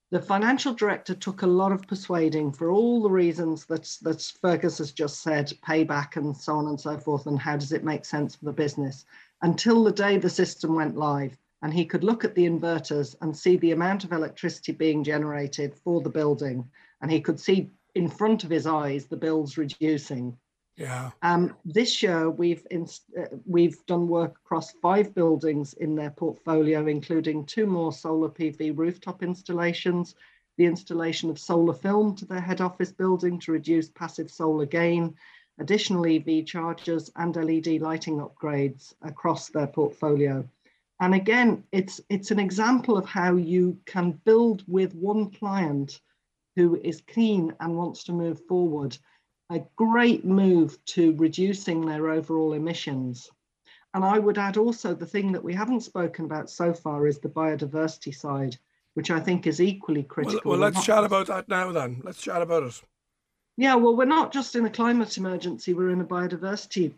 [0.09, 4.79] the financial director took a lot of persuading for all the reasons that, that Fergus
[4.79, 8.05] has just said, payback and so on and so forth, and how does it make
[8.05, 9.05] sense for the business,
[9.43, 13.37] until the day the system went live and he could look at the inverters and
[13.37, 16.67] see the amount of electricity being generated for the building
[17.01, 20.37] and he could see in front of his eyes the bills reducing
[20.77, 21.11] yeah.
[21.23, 27.45] Um, this year we've uh, we've done work across five buildings in their portfolio including
[27.45, 30.15] two more solar pv rooftop installations
[30.57, 35.15] the installation of solar film to their head office building to reduce passive solar gain
[35.59, 40.47] additional ev chargers and led lighting upgrades across their portfolio.
[40.99, 45.99] And again, it's, it's an example of how you can build with one client
[46.55, 48.97] who is keen and wants to move forward,
[49.49, 53.29] a great move to reducing their overall emissions.
[53.93, 57.19] And I would add also the thing that we haven't spoken about so far is
[57.19, 58.57] the biodiversity side,
[58.93, 60.41] which I think is equally critical.
[60.43, 62.01] Well, well let's chat about that now then.
[62.03, 62.81] Let's chat about it.
[63.55, 66.93] Yeah, well, we're not just in a climate emergency, we're in a biodiversity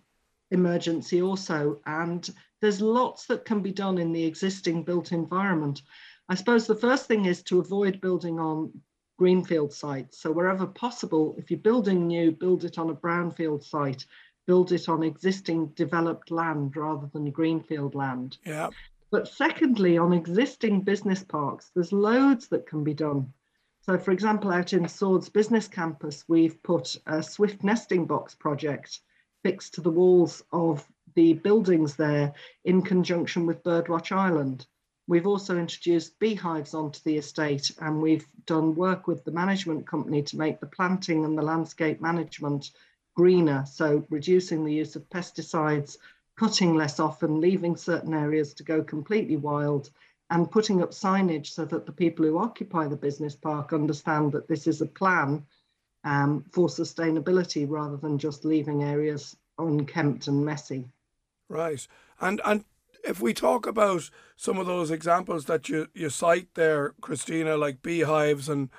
[0.51, 1.79] emergency also.
[1.85, 2.27] And
[2.61, 5.83] there's lots that can be done in the existing built environment.
[6.27, 8.71] I suppose the first thing is to avoid building on
[9.19, 10.17] greenfield sites.
[10.17, 14.05] So wherever possible, if you're building new, build it on a brownfield site,
[14.47, 18.37] build it on existing developed land rather than greenfield land.
[18.45, 18.69] Yeah.
[19.11, 23.33] But secondly, on existing business parks, there's loads that can be done.
[23.81, 29.01] So for example, out in Swords Business Campus, we've put a Swift nesting box project
[29.43, 32.31] fixed to the walls of the buildings there
[32.63, 34.65] in conjunction with Birdwatch Ireland.
[35.09, 40.21] We've also introduced beehives onto the estate and we've done work with the management company
[40.21, 42.69] to make the planting and the landscape management
[43.15, 43.65] greener.
[43.65, 45.97] So reducing the use of pesticides,
[46.37, 49.89] cutting less often, leaving certain areas to go completely wild
[50.29, 54.47] and putting up signage so that the people who occupy the business park understand that
[54.47, 55.43] this is a plan
[56.03, 60.87] um, for sustainability rather than just leaving areas unkempt and messy.
[61.49, 61.87] Right.
[62.21, 62.63] And and
[63.03, 67.81] if we talk about some of those examples that you, you cite there, Christina, like
[67.81, 68.69] beehives and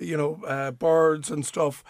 [0.00, 1.84] you know uh, birds and stuff,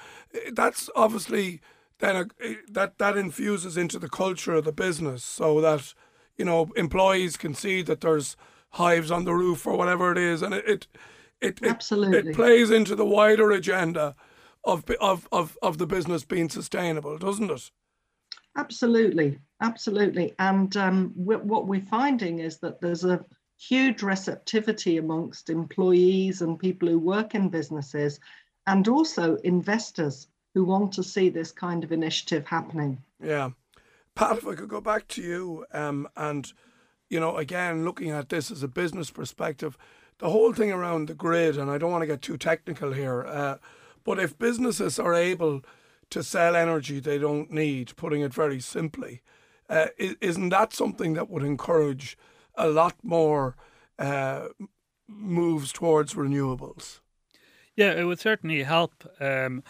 [0.52, 1.60] that's obviously
[1.98, 5.94] then a, that that infuses into the culture of the business, so that
[6.36, 8.36] you know employees can see that there's
[8.70, 10.86] hives on the roof or whatever it is, and it it
[11.40, 12.18] it, Absolutely.
[12.18, 14.14] it, it plays into the wider agenda
[14.64, 17.70] of of of of the business being sustainable, doesn't it?
[18.56, 20.34] Absolutely, absolutely.
[20.38, 23.24] And um, what we're finding is that there's a
[23.58, 28.20] huge receptivity amongst employees and people who work in businesses,
[28.66, 33.02] and also investors who want to see this kind of initiative happening.
[33.22, 33.50] Yeah.
[34.14, 36.52] Pat, if I could go back to you, um, and
[37.08, 39.76] you know, again, looking at this as a business perspective,
[40.18, 43.24] the whole thing around the grid, and I don't want to get too technical here,
[43.24, 43.56] uh,
[44.04, 45.62] but if businesses are able
[46.10, 49.22] to sell energy they don't need, putting it very simply.
[49.68, 52.18] Uh, isn't that something that would encourage
[52.54, 53.56] a lot more
[53.98, 54.48] uh,
[55.08, 57.00] moves towards renewables?
[57.76, 59.04] Yeah, it would certainly help.
[59.20, 59.62] Um,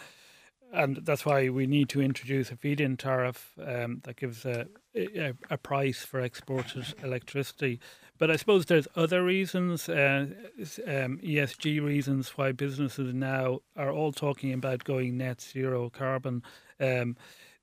[0.75, 5.33] and that's why we need to introduce a feed-in tariff um, that gives a, a,
[5.49, 7.79] a, price for exported electricity.
[8.17, 10.27] But I suppose there's other reasons, uh,
[10.85, 16.43] um, ESG reasons, why businesses now are all talking about going net zero carbon.
[16.79, 17.15] Um,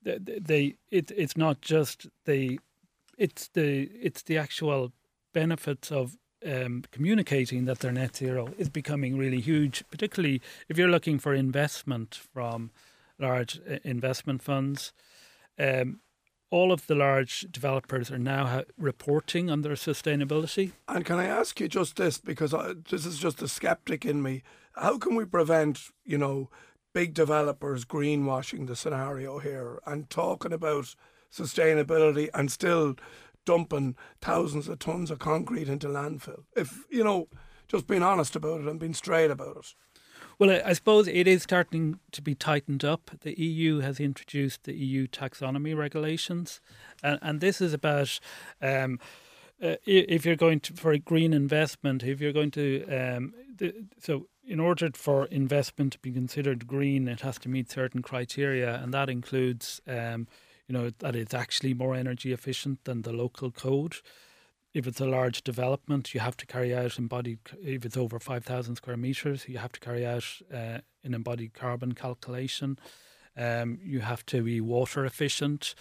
[0.05, 2.59] they, it, it's not just the,
[3.19, 4.93] it's the it's the actual
[5.33, 10.89] benefits of um, communicating that they're net zero is becoming really huge, particularly if you're
[10.89, 12.71] looking for investment from
[13.19, 14.93] large uh, investment funds.
[15.59, 16.01] Um,
[16.51, 20.73] all of the large developers are now ha- reporting on their sustainability.
[20.87, 24.23] And can I ask you just this, because I, this is just a skeptic in
[24.23, 24.43] me.
[24.75, 26.51] How can we prevent, you know,
[26.93, 30.95] big developers greenwashing the scenario here and talking about
[31.33, 32.97] sustainability and still
[33.45, 36.45] dumping thousands of tons of concrete into landfill.
[36.57, 37.29] If, you know,
[37.69, 39.75] just being honest about it and being straight about it.
[40.39, 43.11] Well, I, suppose it is starting to be tightened up.
[43.21, 46.61] The EU has introduced the EU taxonomy regulations,
[47.03, 48.19] and, and this is about
[48.61, 48.99] um,
[49.63, 53.73] uh, if you're going to for a green investment, if you're going to um, the,
[54.01, 58.77] so in order for investment to be considered green, it has to meet certain criteria,
[58.83, 60.27] and that includes um,
[60.67, 63.97] you know that it's actually more energy efficient than the local code
[64.75, 68.77] if it's a large development, you have to carry out embodied, if it's over 5,000
[68.77, 72.79] square meters, you have to carry out uh, an embodied carbon calculation.
[73.37, 75.75] Um, you have to be water efficient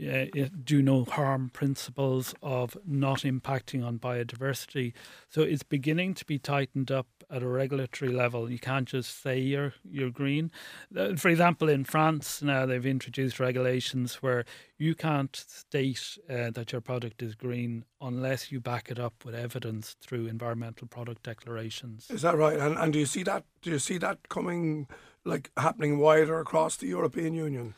[0.00, 0.26] uh,
[0.64, 4.92] do no harm principles of not impacting on biodiversity.
[5.28, 8.50] So it's beginning to be tightened up at a regulatory level.
[8.50, 10.50] You can't just say you're you're green.
[10.96, 14.44] Uh, for example, in France now they've introduced regulations where
[14.78, 19.34] you can't state uh, that your product is green unless you back it up with
[19.34, 22.06] evidence through environmental product declarations.
[22.10, 22.58] Is that right?
[22.58, 23.44] And and do you see that?
[23.62, 24.86] Do you see that coming
[25.24, 27.74] like happening wider across the European Union?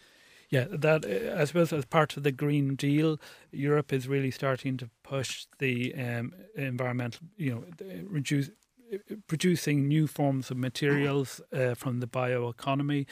[0.51, 3.21] Yeah, that I suppose as part of the Green Deal,
[3.53, 7.65] Europe is really starting to push the um, environmental, you know,
[8.09, 8.51] reduce
[9.29, 13.07] producing new forms of materials uh, from the bioeconomy.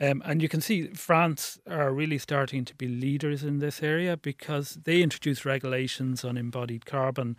[0.00, 4.16] Um, and you can see France are really starting to be leaders in this area
[4.16, 7.36] because they introduced regulations on embodied carbon.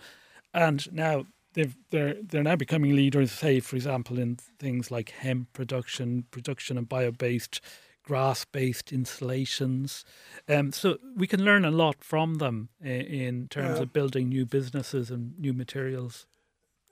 [0.53, 5.51] And now they've, they're, they're now becoming leaders, say, for example, in things like hemp
[5.53, 7.61] production, production of bio based
[8.03, 10.03] grass based installations.
[10.47, 13.83] Um, so we can learn a lot from them in, in terms yeah.
[13.83, 16.25] of building new businesses and new materials.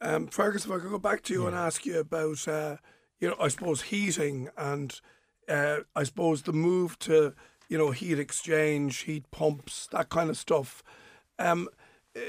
[0.01, 1.47] Um, Fergus, if I could go back to you yeah.
[1.49, 2.77] and ask you about, uh,
[3.19, 4.99] you know, I suppose heating and
[5.47, 7.33] uh, I suppose the move to,
[7.67, 10.83] you know, heat exchange, heat pumps, that kind of stuff.
[11.37, 11.67] Um,
[12.15, 12.19] uh,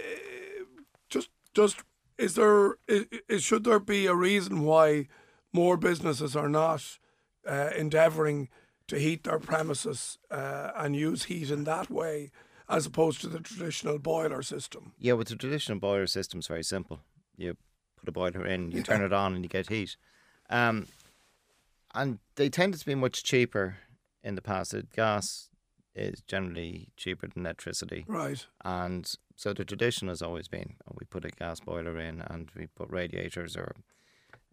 [1.09, 1.83] just, just
[2.19, 5.07] is there is, is, should there be a reason why
[5.53, 6.99] more businesses are not
[7.49, 8.49] uh, endeavouring
[8.91, 12.31] to heat their premises uh, and use heat in that way
[12.69, 14.93] as opposed to the traditional boiler system.
[14.99, 17.01] Yeah, with the traditional boiler system, it's very simple.
[17.37, 17.57] You
[17.97, 19.97] put a boiler in, you turn it on, and you get heat.
[20.51, 20.87] Um,
[21.95, 23.77] and they tended to be much cheaper
[24.23, 24.75] in the past.
[24.95, 25.51] Gas
[25.95, 28.05] is generally cheaper than electricity.
[28.09, 28.45] Right.
[28.65, 32.51] And so the tradition has always been oh, we put a gas boiler in and
[32.57, 33.75] we put radiators or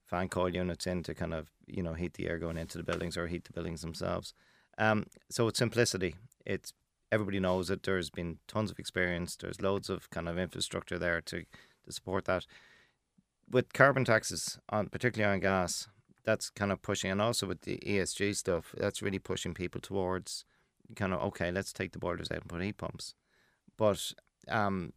[0.08, 2.84] fan coil units in to kind of you know heat the air going into the
[2.84, 4.34] buildings or heat the buildings themselves.
[4.78, 6.16] Um, so it's simplicity.
[6.46, 6.74] It's
[7.12, 7.84] everybody knows it.
[7.84, 9.36] There's been tons of experience.
[9.36, 11.44] There's loads of kind of infrastructure there to
[11.86, 12.46] to support that.
[13.50, 15.88] With carbon taxes on particularly on gas,
[16.26, 20.46] that's kind of pushing, and also with the ESG stuff, that's really pushing people towards
[20.96, 23.14] kind of okay, let's take the boilers out and put heat pumps.
[23.78, 24.14] But
[24.48, 24.94] um,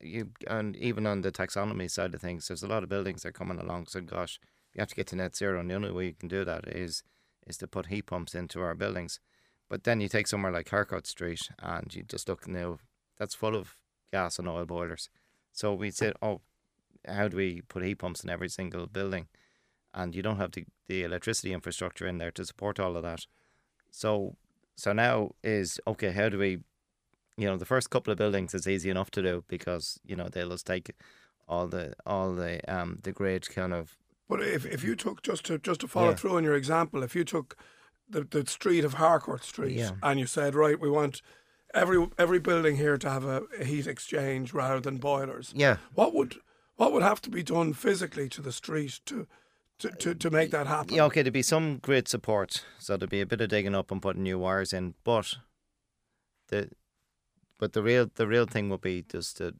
[0.00, 3.30] you and even on the taxonomy side of things, there's a lot of buildings that
[3.30, 3.86] are coming along.
[3.86, 4.38] So, gosh,
[4.74, 6.68] you have to get to net zero, and the only way you can do that
[6.68, 7.02] is
[7.46, 9.20] is to put heat pumps into our buildings.
[9.68, 12.78] But then you take somewhere like Harcourt Street, and you just look now,
[13.18, 13.76] that's full of
[14.12, 15.08] gas and oil boilers.
[15.52, 16.40] So we said, oh,
[17.06, 19.28] how do we put heat pumps in every single building?
[19.94, 23.26] And you don't have the, the electricity infrastructure in there to support all of that.
[23.90, 24.36] So
[24.76, 26.12] so now is okay.
[26.12, 26.58] How do we
[27.38, 30.28] you know the first couple of buildings is easy enough to do because you know
[30.28, 30.90] they'll just take
[31.46, 33.96] all the all the um the great kind of.
[34.28, 36.16] But if if you took just to just to follow yeah.
[36.16, 37.56] through on your example, if you took
[38.10, 39.92] the the street of Harcourt Street yeah.
[40.02, 41.22] and you said right, we want
[41.72, 45.52] every every building here to have a, a heat exchange rather than boilers.
[45.56, 45.76] Yeah.
[45.94, 46.36] What would
[46.76, 49.26] what would have to be done physically to the street to
[49.78, 50.96] to, to, to make that happen?
[50.96, 52.64] Yeah, okay, there'd be some grid support.
[52.80, 54.94] So there'd be a bit of digging up and putting new wires in.
[55.04, 55.36] But
[56.48, 56.70] the
[57.58, 59.54] but the real the real thing will be just the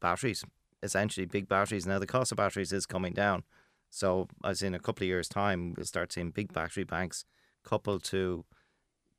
[0.00, 0.44] batteries,
[0.82, 1.86] essentially big batteries.
[1.86, 3.44] Now the cost of batteries is coming down,
[3.90, 7.24] so as in a couple of years' time, we'll start seeing big battery banks
[7.64, 8.44] coupled to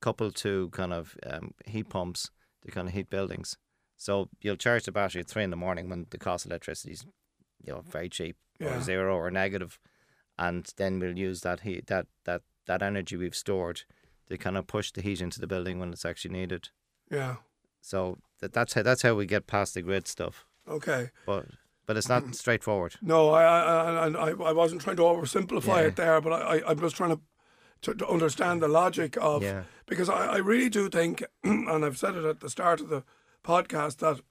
[0.01, 2.29] coupled to kind of um, heat pumps
[2.65, 3.57] to kind of heat buildings.
[3.95, 6.93] So you'll charge the battery at three in the morning when the cost of electricity
[6.93, 7.05] is
[7.63, 8.77] you know very cheap yeah.
[8.77, 9.79] or zero or negative,
[10.37, 13.81] and then we'll use that heat that that that energy we've stored
[14.29, 16.69] to kind of push the heat into the building when it's actually needed.
[17.11, 17.37] Yeah.
[17.83, 20.45] So that, that's how that's how we get past the grid stuff.
[20.67, 21.11] Okay.
[21.25, 21.45] But
[21.85, 22.31] but it's not mm-hmm.
[22.31, 22.95] straightforward.
[23.01, 25.87] No, I I I, I wasn't trying to oversimplify yeah.
[25.87, 27.21] it there, but I, I am just trying to,
[27.81, 29.63] to, to understand the logic of yeah.
[29.85, 33.03] because I, I really do think, and I've said it at the start of the
[33.43, 34.21] podcast that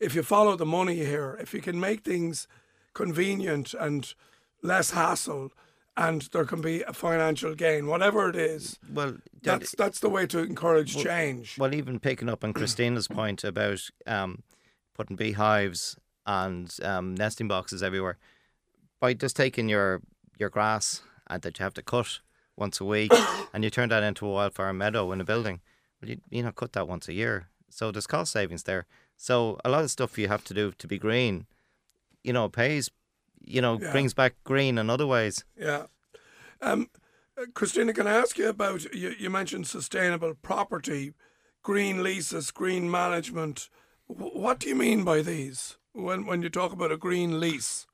[0.00, 2.48] if you follow the money here, if you can make things
[2.94, 4.12] convenient and
[4.60, 5.52] less hassle,
[5.98, 8.78] and there can be a financial gain, whatever it is.
[8.90, 11.58] Well, That's that's the way to encourage Well- change.
[11.58, 14.42] Well, even picking up on Christina's point about um,
[14.94, 18.16] putting beehives and um, nesting boxes everywhere,
[19.00, 20.00] by just taking your
[20.38, 22.20] your grass and that you have to cut
[22.56, 23.12] once a week,
[23.52, 25.60] and you turn that into a wildfire meadow in a building,
[26.00, 28.86] well, you you know cut that once a year, so there's cost savings there.
[29.16, 31.46] So a lot of stuff you have to do to be green,
[32.22, 32.88] you know, pays,
[33.44, 33.92] you know, Yeah.
[33.92, 35.44] brings back green in other ways.
[35.56, 35.86] Yeah.
[36.60, 36.88] Um,
[37.36, 41.14] uh, Christina, can I ask you about you, you mentioned sustainable property,
[41.62, 43.68] green leases, green management.
[44.06, 47.86] Wh- What do you mean by these when when you talk about a green lease?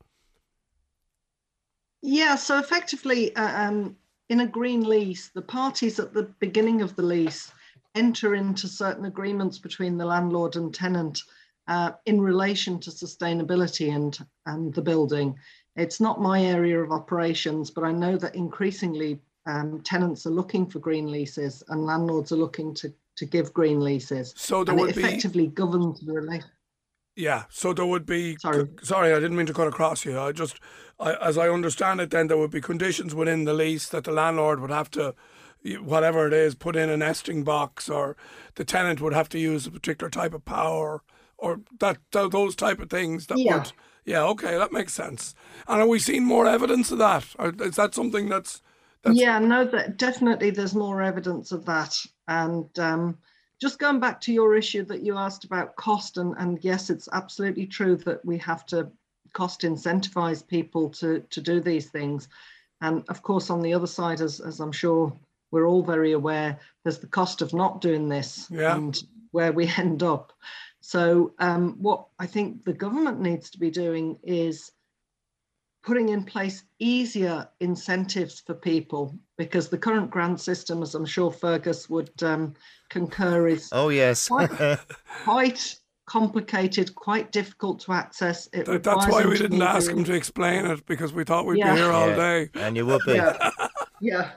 [2.02, 3.96] Yeah, so effectively, uh, um,
[4.28, 7.50] in a green lease, the parties at the beginning of the lease
[7.94, 11.22] enter into certain agreements between the landlord and tenant
[11.68, 15.34] uh, in relation to sustainability and, and the building.
[15.76, 20.66] It's not my area of operations, but I know that increasingly um, tenants are looking
[20.66, 24.34] for green leases and landlords are looking to, to give green leases.
[24.36, 26.48] So there and would it be effectively governs the relation.
[27.16, 27.44] yeah.
[27.48, 28.68] So there would be Sorry.
[28.82, 30.18] sorry, I didn't mean to cut across you.
[30.18, 30.60] I just,
[30.98, 34.12] I, as I understand it, then there would be conditions within the lease that the
[34.12, 35.14] landlord would have to,
[35.80, 38.16] whatever it is, put in a nesting box, or
[38.54, 41.02] the tenant would have to use a particular type of power,
[41.38, 43.58] or that, th those type of things that Yeah.
[43.58, 43.72] would.
[44.04, 45.34] Yeah, okay, that makes sense.
[45.66, 47.24] And are we seeing more evidence of that?
[47.38, 48.60] Or is that something that's
[49.02, 51.98] That's- yeah, no, that definitely there's more evidence of that.
[52.28, 53.18] And um,
[53.60, 57.08] just going back to your issue that you asked about cost, and, and yes, it's
[57.12, 58.90] absolutely true that we have to
[59.32, 62.28] cost incentivize people to, to do these things.
[62.80, 65.12] And of course, on the other side, as, as I'm sure
[65.50, 68.76] we're all very aware, there's the cost of not doing this Yeah.
[68.76, 70.32] and where we end up.
[70.94, 74.70] So, um, what I think the government needs to be doing is
[75.82, 81.32] putting in place easier incentives for people because the current grant system, as I'm sure
[81.32, 82.52] Fergus would um,
[82.90, 84.78] concur, is Oh yes, Quite-
[85.24, 85.74] quite
[86.04, 88.46] complicated, quite difficult to access.
[88.52, 91.60] It that, that's why we didn't ask him to explain it because we thought we'd
[91.60, 91.72] Yeah.
[91.72, 92.16] be here all Yeah.
[92.16, 92.50] day.
[92.56, 93.12] and you would be.
[93.14, 93.50] Yeah,
[94.02, 94.30] yeah.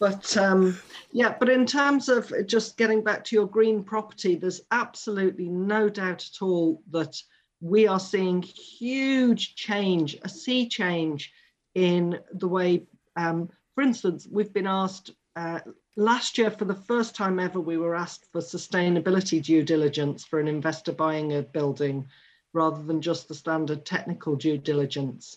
[0.00, 0.78] But um,
[1.10, 5.88] yeah, but in terms of just getting back to your green property, there's absolutely no
[5.88, 7.20] doubt at all that
[7.60, 11.32] we are seeing huge change, a sea change
[11.74, 12.86] in the way,
[13.16, 15.60] um, for instance, we've been asked uh,
[15.96, 20.40] last year for the first time ever, we were asked for sustainability due diligence for
[20.40, 22.06] an investor buying a building
[22.52, 25.36] rather than just the standard technical due diligence.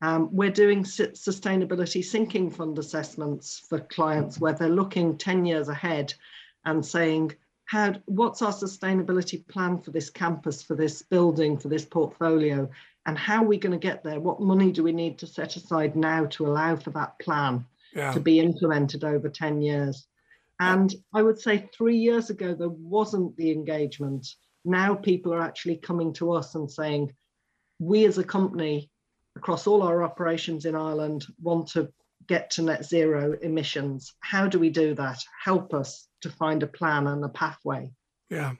[0.00, 6.14] Um, we're doing sustainability sinking fund assessments for clients where they're looking 10 years ahead
[6.64, 7.32] and saying,
[7.64, 12.70] how, what's our sustainability plan for this campus, for this building, for this portfolio,
[13.06, 14.20] and how are we going to get there?
[14.20, 18.12] What money do we need to set aside now to allow for that plan Yeah.
[18.12, 20.06] to be implemented over 10 years?
[20.60, 24.26] And I would say three years ago, there wasn't the engagement.
[24.64, 27.12] Now people are actually coming to us and saying,
[27.78, 28.90] we as a company
[29.38, 31.90] across all our operations in Ireland want to
[32.26, 34.12] get to net zero emissions.
[34.20, 35.22] How do we do that?
[35.42, 37.90] Help us to find a plan and a pathway.
[38.28, 38.54] Yeah.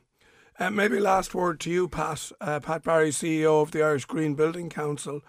[0.58, 2.32] Uh, maybe last word to you, Pat.
[2.40, 5.20] Uh, Pat Barry, CEO of the Irish Green Building Council.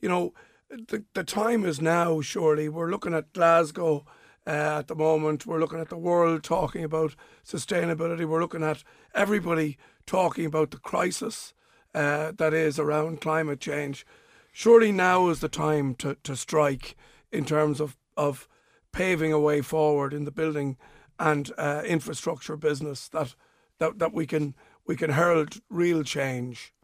[0.00, 0.34] You know,
[0.70, 2.68] the, the time is now, surely.
[2.68, 4.06] We're looking at Glasgow
[4.46, 5.46] uh, at the moment.
[5.46, 8.24] We're looking at the world talking about sustainability.
[8.24, 8.84] We're looking at
[9.14, 11.54] everybody talking about the crisis
[11.94, 14.06] uh, that is around climate change.
[14.52, 16.94] Surely now is the time to, to strike
[17.32, 18.46] in terms of, of
[18.92, 20.76] paving a way forward in the building
[21.18, 23.34] and uh, infrastructure business that,
[23.78, 24.54] that, that we can
[24.86, 26.74] we can herald real change.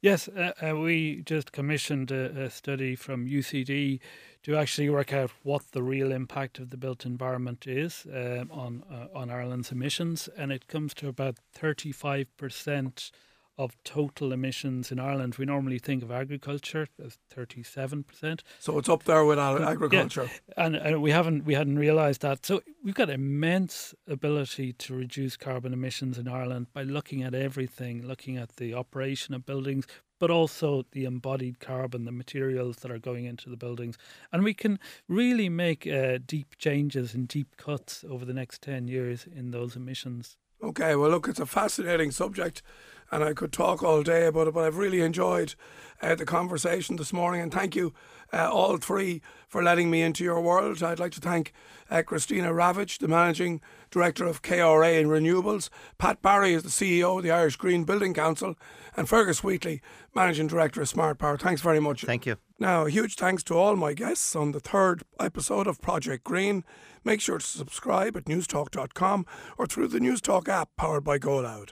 [0.00, 4.00] Yes, uh, uh, we just commissioned a, a study from UCD
[4.44, 8.84] to actually work out what the real impact of the built environment is um, on
[8.90, 13.10] uh, on Ireland's emissions, and it comes to about thirty five percent
[13.58, 15.34] of total emissions in Ireland.
[15.36, 19.60] We normally think of agriculture as thirty seven percent, So it's up there with our
[19.62, 20.30] agriculture.
[20.56, 22.46] and, and we haven't we hadn't realised that.
[22.46, 28.06] So we've got immense ability to reduce carbon emissions in Ireland by looking at everything,
[28.06, 29.86] looking at the operation of buildings,
[30.20, 33.98] but also the embodied carbon, the materials that are going into the buildings,
[34.32, 34.78] and we can
[35.08, 39.74] really make uh, deep changes and deep cuts over the next ten years in those
[39.74, 40.36] emissions.
[40.60, 42.62] Okay, well, look, it's a fascinating subject.
[43.10, 45.54] And I could talk all day about it, but I've really enjoyed
[46.02, 47.40] uh, the conversation this morning.
[47.40, 47.92] And thank you,
[48.32, 50.82] uh, all three, for letting me into your world.
[50.82, 51.52] I'd like to thank
[51.90, 57.16] uh, Christina Ravage, the Managing Director of KRA and Renewables, Pat Barry is the CEO
[57.16, 58.54] of the Irish Green Building Council,
[58.96, 59.80] and Fergus Wheatley,
[60.14, 61.38] Managing Director of Smart Power.
[61.38, 62.04] Thanks very much.
[62.04, 62.36] Thank you.
[62.58, 66.64] Now, a huge thanks to all my guests on the third episode of Project Green.
[67.04, 69.24] Make sure to subscribe at newstalk.com
[69.56, 71.70] or through the Newstalk app powered by GoLoud.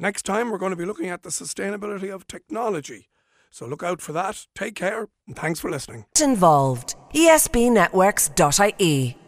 [0.00, 3.10] Next time, we're going to be looking at the sustainability of technology.
[3.50, 4.46] So look out for that.
[4.54, 6.06] Take care, and thanks for listening.
[6.18, 6.94] Involved.
[7.12, 9.19] esbnetworks.ie